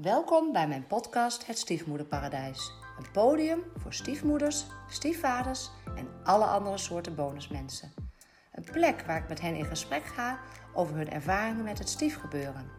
[0.00, 2.72] Welkom bij mijn podcast Het Stiefmoederparadijs.
[2.98, 7.92] Een podium voor stiefmoeders, stiefvaders en alle andere soorten bonusmensen.
[8.52, 10.38] Een plek waar ik met hen in gesprek ga
[10.74, 12.70] over hun ervaringen met het stiefgebeuren.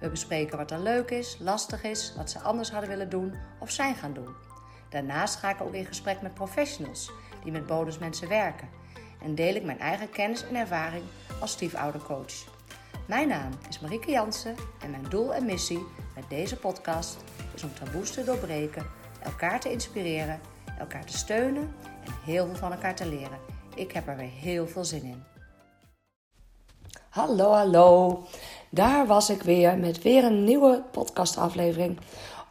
[0.00, 3.70] We bespreken wat er leuk is, lastig is, wat ze anders hadden willen doen of
[3.70, 4.34] zijn gaan doen.
[4.88, 7.10] Daarnaast ga ik ook in gesprek met professionals
[7.42, 8.68] die met bonusmensen werken.
[9.22, 11.04] En deel ik mijn eigen kennis en ervaring
[11.40, 12.58] als stiefoudercoach.
[13.06, 15.86] Mijn naam is Marieke Jansen en mijn doel en missie
[16.30, 17.16] deze podcast
[17.54, 18.86] is om taboes te doorbreken,
[19.22, 20.40] elkaar te inspireren,
[20.78, 23.38] elkaar te steunen en heel veel van elkaar te leren.
[23.74, 25.22] Ik heb er weer heel veel zin in.
[27.08, 28.22] Hallo, hallo.
[28.68, 31.98] Daar was ik weer met weer een nieuwe podcastaflevering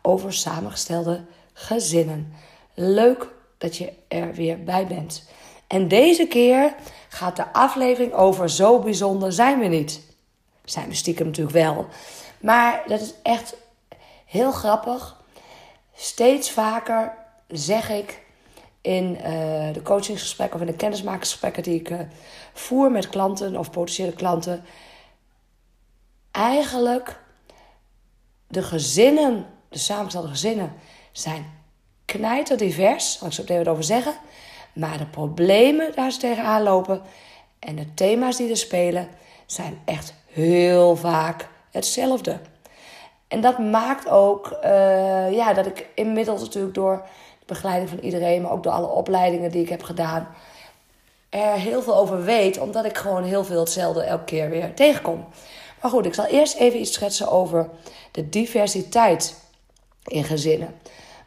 [0.02, 2.34] over samengestelde gezinnen.
[2.74, 5.30] Leuk dat je er weer bij bent.
[5.68, 6.76] En deze keer
[7.10, 10.02] gaat de aflevering over Zo bijzonder zijn we niet.
[10.64, 11.88] Zijn we stiekem natuurlijk wel.
[12.40, 13.56] Maar dat is echt
[14.30, 15.22] heel grappig.
[15.96, 17.14] Steeds vaker
[17.48, 18.22] zeg ik
[18.82, 22.00] in uh, de coachingsgesprekken of in de kennismakingsgesprekken die ik uh,
[22.54, 24.64] voer met klanten of potentiële klanten.
[26.32, 27.20] Eigenlijk
[28.48, 30.74] de gezinnen, de samengestelde gezinnen,
[31.12, 31.46] zijn
[32.06, 33.04] knijterdivers.
[33.04, 34.14] Daar zal ik zo meteen wat over zeggen.
[34.74, 37.02] Maar de problemen daar ze tegenaan lopen
[37.60, 39.10] en de thema's die er spelen
[39.46, 42.40] zijn echt heel vaak hetzelfde.
[43.30, 47.02] En dat maakt ook uh, ja, dat ik inmiddels natuurlijk door
[47.40, 50.28] de begeleiding van iedereen, maar ook door alle opleidingen die ik heb gedaan,
[51.30, 55.26] er heel veel over weet, omdat ik gewoon heel veel hetzelfde elke keer weer tegenkom.
[55.82, 57.70] Maar goed, ik zal eerst even iets schetsen over
[58.12, 59.36] de diversiteit
[60.04, 60.76] in gezinnen.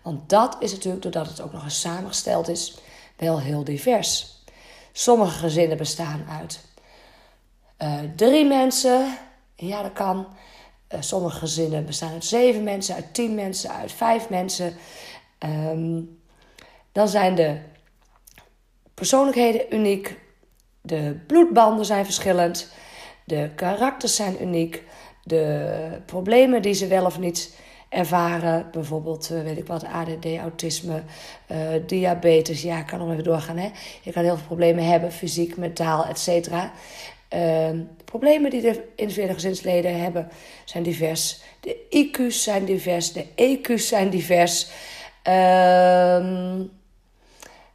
[0.03, 2.78] Want dat is natuurlijk, doordat het ook nog eens samengesteld is,
[3.17, 4.41] wel heel divers.
[4.92, 6.61] Sommige gezinnen bestaan uit
[7.78, 9.19] uh, drie mensen.
[9.55, 10.27] Ja, dat kan.
[10.95, 14.75] Uh, sommige gezinnen bestaan uit zeven mensen, uit tien mensen, uit vijf mensen.
[15.47, 16.21] Um,
[16.93, 17.59] dan zijn de
[18.95, 20.19] persoonlijkheden uniek.
[20.80, 22.73] De bloedbanden zijn verschillend.
[23.25, 24.83] De karakters zijn uniek.
[25.25, 27.57] De problemen die ze wel of niet
[27.89, 28.69] ervaren.
[28.73, 31.03] Bijvoorbeeld, uh, weet ik wat, ADD, autisme,
[31.53, 32.63] uh, diabetes.
[32.63, 33.57] Ja, ik kan nog even doorgaan.
[33.57, 33.70] Hè?
[34.03, 36.63] Je kan heel veel problemen hebben, fysiek, mentaal, et cetera.
[36.64, 36.70] Uh,
[37.33, 40.29] de problemen die de individuele gezinsleden hebben
[40.65, 41.41] zijn divers.
[41.61, 44.69] De IQ's zijn divers, de EQ's zijn divers.
[45.23, 46.63] Ehm,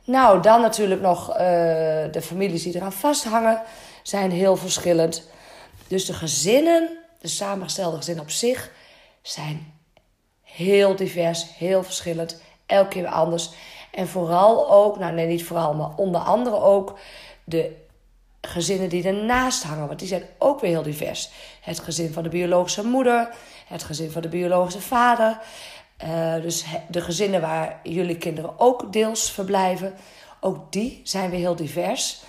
[0.04, 1.38] nou, dan natuurlijk nog uh,
[2.12, 3.62] de families die eraan vasthangen
[4.04, 5.30] zijn heel verschillend.
[5.88, 8.72] Dus de gezinnen, de samengestelde gezinnen op zich,
[9.22, 9.74] zijn
[10.42, 13.50] heel divers, heel verschillend, elke keer anders.
[13.92, 17.00] En vooral ook, nou nee, niet vooral, maar onder andere ook
[17.44, 17.86] de
[18.42, 21.30] gezinnen die ernaast hangen, want die zijn ook weer heel divers.
[21.62, 23.30] Het gezin van de biologische moeder,
[23.68, 25.40] het gezin van de biologische vader.
[26.04, 29.94] Uh, dus de gezinnen waar jullie kinderen ook deels verblijven,
[30.40, 32.22] ook die zijn weer heel divers.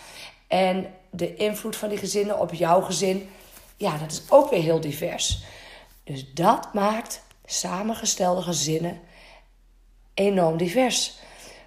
[0.46, 3.28] En de invloed van die gezinnen op jouw gezin,
[3.76, 5.42] ja, dat is ook weer heel divers.
[6.04, 9.00] Dus dat maakt samengestelde gezinnen
[10.14, 11.18] enorm divers.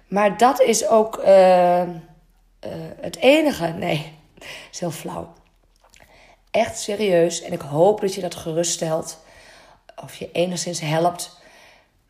[0.08, 1.88] Maar dat is ook uh, uh,
[3.00, 3.66] het enige.
[3.66, 4.12] Nee,
[4.70, 5.32] is heel flauw.
[6.50, 7.42] Echt serieus.
[7.42, 9.18] En ik hoop dat je dat geruststelt.
[10.02, 11.40] Of je enigszins helpt.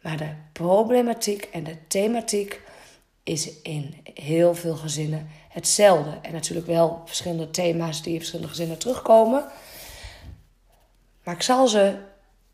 [0.00, 2.60] Maar de problematiek en de thematiek
[3.22, 6.18] is in heel veel gezinnen hetzelfde.
[6.22, 9.44] En natuurlijk wel verschillende thema's die in verschillende gezinnen terugkomen.
[11.24, 11.96] Maar ik zal, ze,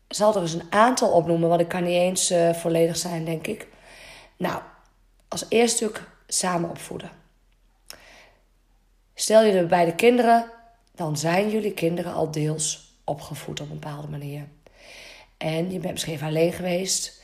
[0.07, 3.47] zal er eens een aantal opnoemen, want ik kan niet eens uh, volledig zijn, denk
[3.47, 3.67] ik.
[4.37, 4.61] Nou,
[5.27, 7.11] als eerste stuk samen opvoeden.
[9.19, 10.51] Stel je er bij de kinderen,
[10.95, 14.47] dan zijn jullie kinderen al deels opgevoed op een bepaalde manier.
[15.37, 17.23] En je bent misschien even alleen geweest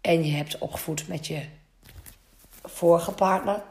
[0.00, 1.44] en je hebt opgevoed met je
[2.62, 3.62] vorige partner.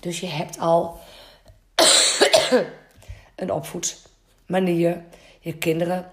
[0.00, 1.00] Dus je hebt al
[3.36, 5.04] een opvoedmanier.
[5.40, 6.10] Je kinderen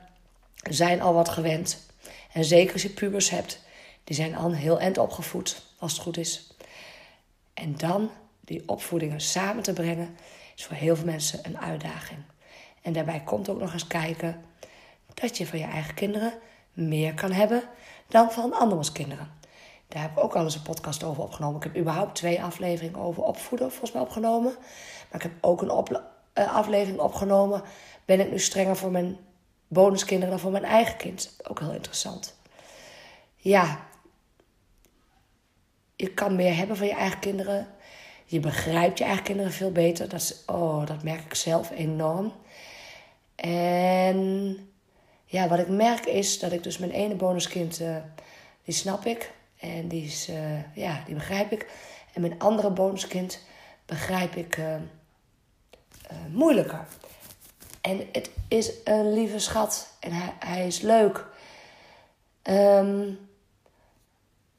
[0.70, 1.86] zijn al wat gewend.
[2.34, 3.60] En zeker als je pubers hebt,
[4.04, 6.54] die zijn al heel eind opgevoed, als het goed is.
[7.54, 10.18] En dan die opvoedingen samen te brengen,
[10.60, 12.20] is voor heel veel mensen een uitdaging.
[12.82, 14.46] En daarbij komt ook nog eens kijken
[15.14, 16.34] dat je van je eigen kinderen
[16.74, 17.64] meer kan hebben
[18.08, 19.32] dan van andermans kinderen.
[19.88, 21.58] Daar heb ik ook al eens een podcast over opgenomen.
[21.58, 24.54] Ik heb überhaupt twee afleveringen over opvoeden volgens mij opgenomen.
[25.10, 25.98] Maar ik heb ook een
[26.34, 27.64] uh, aflevering opgenomen.
[28.06, 29.18] Ben ik nu strenger voor mijn
[29.68, 31.36] bonuskinderen dan voor mijn eigen kind?
[31.48, 32.38] Ook heel interessant.
[33.36, 33.88] Ja,
[35.96, 37.68] je kan meer hebben van je eigen kinderen
[38.30, 40.10] je begrijpt je eigen kinderen veel beter.
[40.10, 42.34] Dat, is, oh, dat merk ik zelf enorm.
[43.36, 44.58] En
[45.26, 47.96] ja, wat ik merk is dat ik dus mijn ene bonuskind, uh,
[48.64, 49.32] die snap ik.
[49.60, 51.72] En die, is, uh, ja, die begrijp ik.
[52.14, 53.40] En mijn andere bonuskind
[53.86, 54.76] begrijp ik uh,
[56.32, 56.86] moeilijker.
[57.82, 59.88] En het is een lieve schat.
[60.00, 61.26] En hij, is leuk.
[62.44, 63.20] Um,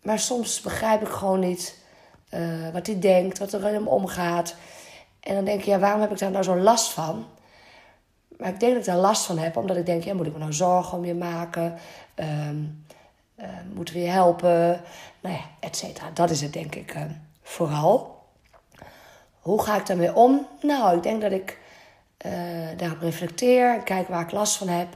[0.03, 1.79] maar soms begrijp ik gewoon niet
[2.73, 4.55] wat hij denkt, wat er in hem omgaat.
[5.21, 7.27] En dan denk je, ja, waarom heb ik daar nou zo'n last van?
[8.29, 10.33] Maar ik denk dat ik daar last van heb, omdat ik denk, ja, moet ik
[10.33, 11.79] me nou zorgen om je maken?
[12.15, 12.85] Um,
[13.37, 14.81] uh, moeten we je helpen?
[15.21, 16.11] Nou ja, et cetera.
[16.15, 17.03] Dat is het denk ik uh,
[17.43, 18.19] vooral.
[19.41, 20.47] Hoe ga ik daarmee om?
[20.61, 21.59] Nou, ik denk dat ik
[22.77, 24.89] daarop reflecteer, kijk waar ik last van heb.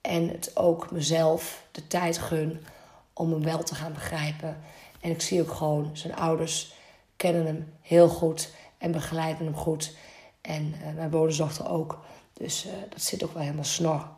[0.00, 2.66] En het ook mezelf de tijd gun
[3.12, 4.56] om hem wel te gaan begrijpen.
[5.00, 6.72] En ik zie ook gewoon, zijn ouders
[7.16, 9.96] kennen hem heel goed en begeleiden hem goed.
[10.40, 11.98] En mijn bonusdochter ook.
[12.32, 14.08] Dus uh, dat zit ook wel helemaal snor.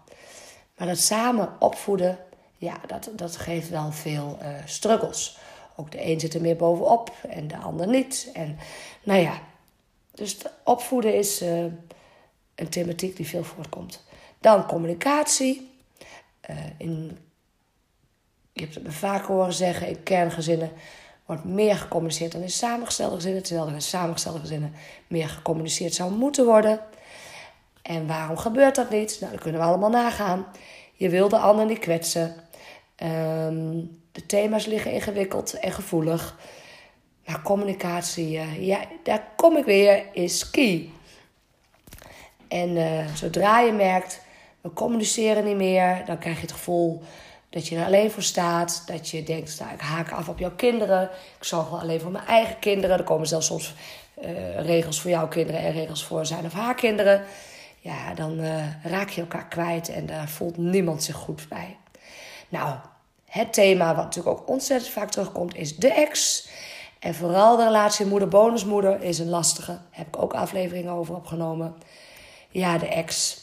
[0.77, 2.19] Maar dat samen opvoeden,
[2.56, 5.38] ja, dat, dat geeft wel veel uh, struggles.
[5.77, 8.31] Ook de een zit er meer bovenop en de ander niet.
[8.33, 8.59] En
[9.03, 9.41] nou ja,
[10.15, 11.65] dus opvoeden is uh,
[12.55, 14.05] een thematiek die veel voortkomt.
[14.38, 15.71] Dan communicatie.
[16.76, 17.19] in,
[18.61, 20.71] je hebt het me vaak horen zeggen, in kerngezinnen
[21.27, 23.43] wordt meer gecommuniceerd dan in samengestelde gezinnen.
[23.43, 24.73] Terwijl er in samengestelde gezinnen
[25.07, 26.81] meer gecommuniceerd zou moeten worden.
[27.83, 29.17] En waarom gebeurt dat niet?
[29.21, 30.47] Nou, dat kunnen we allemaal nagaan.
[30.93, 32.35] Je wil de ander niet kwetsen.
[33.03, 36.39] Um, de thema's liggen ingewikkeld en gevoelig.
[37.27, 40.91] Maar communicatie, uh, ja, daar kom ik weer, is key.
[42.49, 44.21] En uh, zodra je merkt,
[44.61, 47.03] we communiceren niet meer, dan krijg je het gevoel
[47.50, 48.82] dat je er alleen voor staat.
[48.87, 51.02] Dat je denkt, nou, ik haak af op jouw kinderen.
[51.38, 52.99] Ik zorg wel alleen voor mijn eigen kinderen.
[52.99, 53.75] Er komen zelfs soms
[54.23, 57.25] uh, regels voor jouw kinderen en regels voor zijn of haar kinderen
[57.81, 61.76] ja, dan uh, raak je elkaar kwijt en daar voelt niemand zich goed bij.
[62.49, 62.75] Nou,
[63.25, 66.49] het thema wat natuurlijk ook ontzettend vaak terugkomt is de ex.
[66.99, 69.79] En vooral de relatie moeder-bonusmoeder is een lastige.
[69.91, 71.75] Heb ik ook afleveringen over opgenomen.
[72.49, 73.41] Ja, de ex.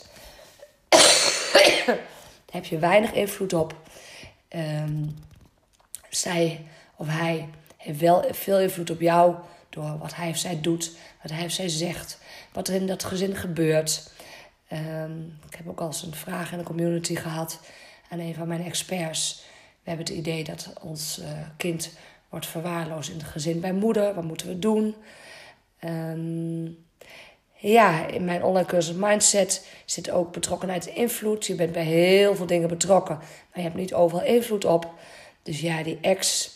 [2.48, 3.76] Daar heb je weinig invloed op.
[4.50, 5.16] Um,
[6.10, 6.66] zij
[6.96, 9.36] of hij heeft wel veel invloed op jou
[9.70, 10.92] door wat hij of zij doet,
[11.22, 12.20] wat hij of zij zegt,
[12.54, 14.12] wat er in dat gezin gebeurt.
[14.72, 17.60] Um, ik heb ook al eens een vraag in de community gehad
[18.10, 19.44] aan een van mijn experts.
[19.84, 21.28] We hebben het idee dat ons uh,
[21.58, 21.98] kind
[22.30, 24.14] wordt verwaarloosd in het gezin bij moeder.
[24.14, 24.96] Wat moeten we doen?
[25.84, 26.87] Um,
[27.58, 31.46] ja, in mijn online cursus Mindset zit ook betrokkenheid en invloed.
[31.46, 34.94] Je bent bij heel veel dingen betrokken, maar je hebt niet overal invloed op.
[35.44, 36.52] Dus ja, die ex,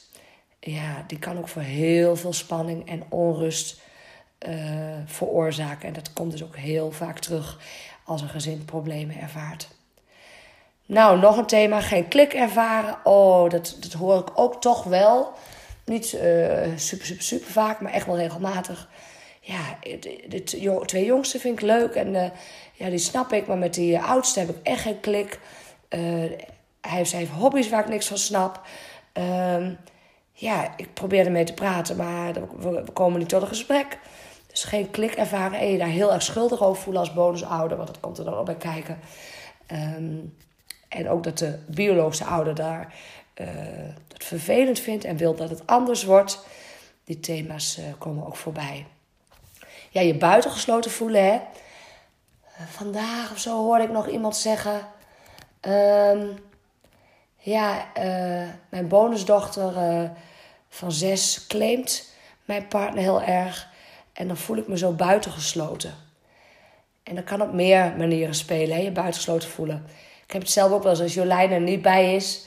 [0.60, 3.80] ja, die kan ook voor heel veel spanning en onrust
[4.48, 4.56] uh,
[5.06, 5.88] veroorzaken.
[5.88, 7.60] En dat komt dus ook heel vaak terug
[8.06, 9.68] als een gezin problemen ervaart.
[10.86, 12.98] Nou, nog een thema, geen klik ervaren.
[13.04, 15.32] Oh, dat, dat hoor ik ook toch wel.
[15.86, 16.22] Niet uh,
[16.76, 18.90] super, super, super vaak, maar echt wel regelmatig.
[19.44, 19.78] Ja,
[20.28, 20.44] de,
[20.86, 22.30] twee jongsten vind ik leuk en uh,
[22.74, 23.48] ja, die snap ik.
[23.48, 25.40] Maar met die uh, oudste heb ik echt geen klik.
[25.90, 26.48] hij
[26.82, 28.62] heeft, hobby's waar ik niks van snap.
[29.14, 29.74] Ehm,
[30.34, 34.00] ja, ik probeer ermee te praten, maar we, komen niet tot een gesprek.
[34.48, 37.90] Dus geen klik ervaren en je daar heel erg schuldig over voelen als bonusouder, want
[37.90, 39.00] dat komt er dan ook bij kijken.
[39.72, 40.34] Um,
[40.88, 42.94] en ook dat de biologische ouder daar
[43.36, 43.48] uh,
[44.14, 46.46] het vervelend vindt en wil dat het anders wordt.
[47.04, 48.86] Die thema's uh, komen ook voorbij.
[49.94, 51.40] Ja, je buitengesloten voelen, hè.
[52.68, 54.88] Vandaag of zo hoorde ik nog iemand zeggen...
[55.68, 56.40] Um,
[57.38, 59.74] ja, uh, mijn bonusdochter
[60.70, 62.14] van zes claimt
[62.46, 63.70] mijn partner heel erg.
[64.14, 65.94] En dan voel ik me zo buitengesloten.
[67.04, 68.82] En dat kan op meer manieren spelen, hè?
[68.82, 69.86] je buitengesloten voelen.
[70.26, 72.46] Ik heb het zelf ook wel eens, als Jolijn er niet bij is,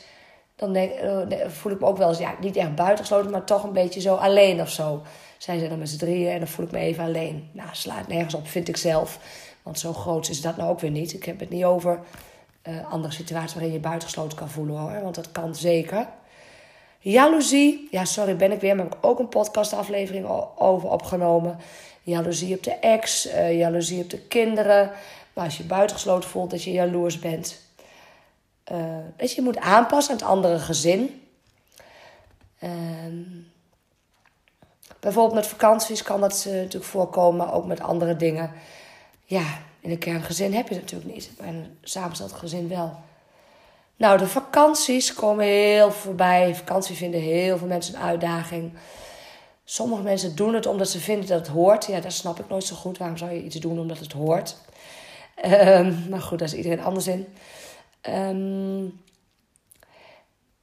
[0.56, 3.62] dan denk, eh, voel ik me ook wel eens, ja, niet echt buitengesloten, maar toch
[3.62, 5.02] een beetje zo alleen of zo.
[5.38, 7.48] Zij zijn dan met z'n drieën en dan voel ik me even alleen.
[7.52, 9.18] Nou, slaat nergens op, vind ik zelf.
[9.62, 11.12] Want zo groot is dat nou ook weer niet.
[11.12, 12.00] Ik heb het niet over
[12.68, 15.02] uh, andere situaties waarin je buitengesloten kan voelen hoor.
[15.02, 16.08] Want dat kan zeker.
[16.98, 20.26] Jaloezie, ja sorry ben ik weer, maar heb ik ook een podcastaflevering
[20.56, 21.58] over opgenomen.
[22.02, 24.90] Jaloezie op de ex, uh, jaloezie op de kinderen.
[25.32, 27.60] Maar als je buitengesloten voelt dat je jaloers bent.
[28.72, 28.78] Uh,
[29.16, 31.22] dat je moet aanpassen aan het andere gezin.
[32.60, 32.70] Uh,
[35.04, 38.50] bijvoorbeeld met vakanties kan dat uh, natuurlijk voorkomen, maar ook met andere dingen.
[39.24, 39.44] Ja,
[39.80, 41.30] in een kerngezin heb je natuurlijk niet.
[41.38, 42.96] Maar in een samengesteld gezin wel.
[43.96, 46.54] Nou, de vakanties komen heel voorbij.
[46.54, 48.72] Vakantie vinden heel veel mensen een uitdaging.
[49.64, 51.86] Sommige mensen doen het omdat ze vinden dat het hoort.
[51.86, 52.98] Ja, dat snap ik nooit zo goed.
[52.98, 54.56] Waarom zou je iets doen omdat het hoort?
[55.44, 57.26] Um, maar goed, daar is iedereen anders in.
[58.00, 58.84] Ehm,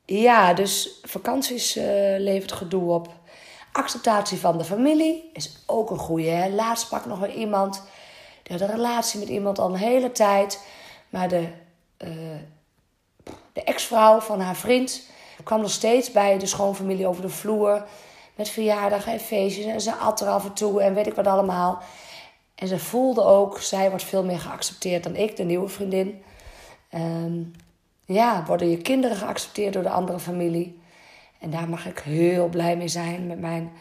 [0.06, 1.84] ja, dus vakanties uh,
[2.18, 3.20] levert gedoe op.
[3.72, 6.52] Acceptatie van de familie is ook een goede.
[6.52, 7.84] Laatst sprak nog weer iemand.
[8.44, 10.66] Die had een relatie met iemand al een hele tijd.
[11.10, 11.48] Maar de,
[11.98, 12.10] uh,
[13.54, 15.02] de ex-vrouw van haar vriend
[15.44, 17.86] kwam nog steeds bij de schoonfamilie over de vloer.
[18.36, 19.66] Met verjaardag en feestjes.
[19.66, 21.82] En ze at er af en toe en weet ik wat allemaal.
[22.56, 26.24] En ze voelde ook, zij wordt veel meer geaccepteerd dan ik, de nieuwe vriendin.
[26.94, 27.52] Um,
[28.06, 30.81] ja, worden je kinderen geaccepteerd door de andere familie.
[31.42, 33.72] En daar mag ik heel blij mee zijn met mijn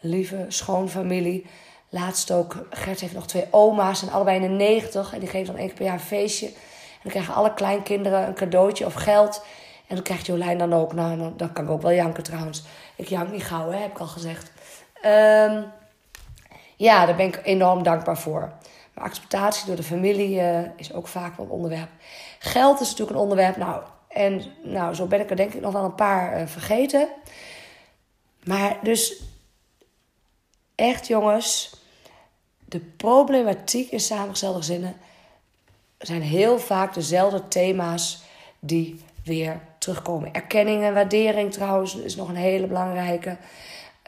[0.00, 1.46] lieve schoonfamilie.
[1.88, 5.12] Laatst ook, Gert heeft nog twee oma's en allebei in de 90.
[5.12, 6.46] En die geven dan één keer per jaar een feestje.
[6.46, 6.54] En
[7.02, 9.44] dan krijgen alle kleinkinderen een cadeautje of geld.
[9.86, 10.92] En dan krijgt Jolijn dan ook.
[10.92, 12.62] Nou, dan, kan ik ook wel janken trouwens.
[12.96, 14.52] Ik jank niet gauw, hè, heb ik al gezegd.
[15.04, 15.64] Um,
[16.76, 18.52] ja, daar ben ik enorm dankbaar voor.
[18.94, 21.88] Maar acceptatie door de familie uh, is ook vaak wel een onderwerp.
[22.38, 23.56] Geld is natuurlijk een onderwerp.
[23.56, 27.08] Nou, en nou, zo ben ik er denk ik nog wel een paar uh, vergeten.
[28.44, 29.22] Maar dus
[30.74, 31.76] echt jongens,
[32.64, 34.96] de problematiek in samengestelde gezinnen
[35.98, 38.22] zijn heel vaak dezelfde thema's
[38.58, 40.32] die weer terugkomen.
[40.32, 43.36] Erkenning en waardering trouwens is nog een hele belangrijke.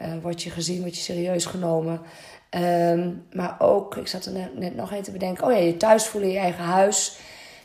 [0.01, 2.01] Uh, word je gezien, word je serieus genomen.
[2.49, 5.45] Um, maar ook, ik zat er net, net nog een te bedenken.
[5.45, 7.19] Oh ja, je thuis voelen in je eigen huis.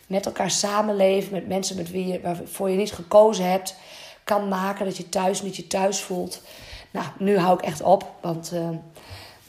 [0.06, 1.32] Met elkaar samenleven.
[1.32, 3.74] Met mensen met wie je, waarvoor je niet gekozen hebt.
[4.24, 6.42] Kan maken dat je thuis niet je thuis voelt.
[6.90, 8.12] Nou, nu hou ik echt op.
[8.20, 8.68] Want, uh,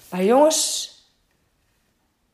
[0.09, 0.91] maar jongens,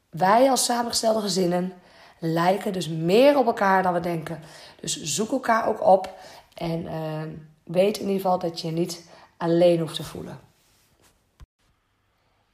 [0.09, 1.73] wij als samengestelde gezinnen
[2.19, 4.43] lijken dus meer op elkaar dan we denken.
[4.79, 6.13] Dus zoek elkaar ook op.
[6.53, 7.21] En uh,
[7.63, 10.39] weet in ieder geval dat je je niet alleen hoeft te voelen.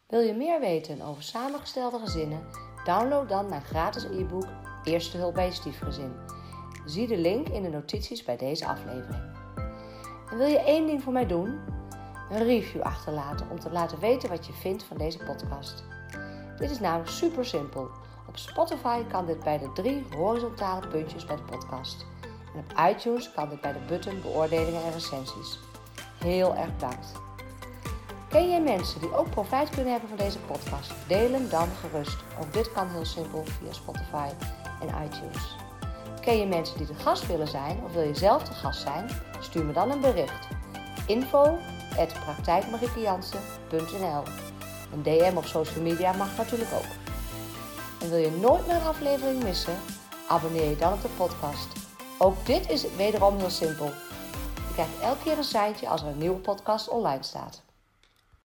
[0.07, 2.47] Wil je meer weten over samengestelde gezinnen?
[2.85, 4.47] Download dan mijn gratis e-book
[4.83, 6.11] Eerste hulp bij je stiefgezin.
[6.85, 9.23] Zie de link in de notities bij deze aflevering.
[10.29, 11.59] En wil je één ding voor mij doen?
[12.29, 15.83] Een review achterlaten om te laten weten wat je vindt van deze podcast.
[16.57, 17.89] Dit is namelijk super simpel.
[18.27, 22.05] Op Spotify kan dit bij de drie horizontale puntjes bij de podcast.
[22.53, 25.59] En op iTunes kan dit bij de button beoordelingen en recensies.
[26.17, 27.11] Heel erg bedankt.
[28.29, 30.93] Ken jij mensen die ook profijt kunnen hebben van deze podcast?
[31.07, 32.17] Deel hem dan gerust.
[32.41, 34.29] Ook dit kan heel simpel via Spotify
[34.81, 35.55] en iTunes.
[36.21, 39.09] Ken je mensen die de gast willen zijn of wil je zelf de gast zijn?
[39.39, 40.47] Stuur me dan een bericht.
[41.07, 41.57] Info
[44.93, 46.91] Een DM op social media mag natuurlijk ook.
[48.01, 49.77] En wil je nooit meer een aflevering missen?
[50.27, 51.67] Abonneer je dan op de podcast.
[52.17, 53.85] Ook dit is wederom heel simpel.
[54.67, 57.61] Je krijgt elke keer een seintje als er een nieuwe podcast online staat.